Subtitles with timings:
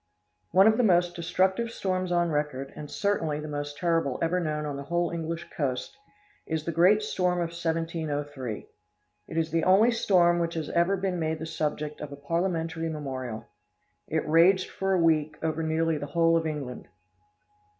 [0.49, 4.65] One of the most destructive storms on record, and certainly the most terrible ever known
[4.65, 5.95] on the whole English coast
[6.47, 8.67] is the great storm of 1703.
[9.27, 12.89] It is the only storm which has ever been made the subject of a Parliamentary
[12.89, 13.45] memorial.
[14.07, 16.87] It raged for a week over nearly the whole of England.